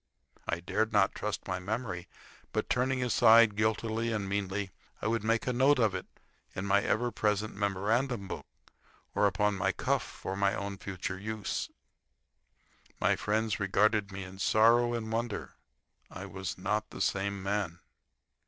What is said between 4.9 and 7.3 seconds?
I would make a note of it in my ever